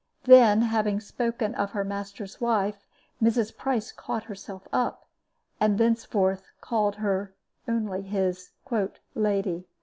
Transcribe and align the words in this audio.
Then, 0.23 0.63
having 0.63 0.99
spoken 0.99 1.53
of 1.53 1.69
her 1.73 1.83
master's 1.83 2.41
wife, 2.41 2.87
Mrs. 3.21 3.55
Price 3.55 3.91
caught 3.91 4.23
herself 4.23 4.67
up, 4.73 5.05
and 5.59 5.77
thenceforth 5.77 6.49
called 6.59 6.95
her 6.95 7.35
only 7.67 8.01
his 8.01 8.49
"lady." 9.13 9.67